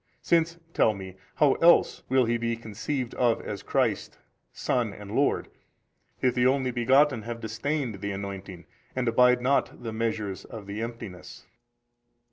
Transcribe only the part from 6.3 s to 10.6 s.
the Only Begotten have disdained the anointing and abide not the measures